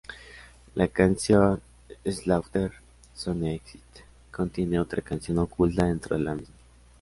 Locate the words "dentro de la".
5.85-6.33